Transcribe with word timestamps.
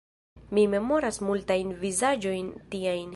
Mi 0.57 0.63
memoras 0.71 1.21
multajn 1.27 1.75
vizaĝojn 1.85 2.53
tiajn. 2.75 3.09